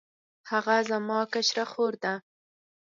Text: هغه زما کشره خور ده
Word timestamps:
هغه 0.51 0.75
زما 0.89 1.19
کشره 1.33 1.65
خور 1.71 1.93
ده 2.03 2.13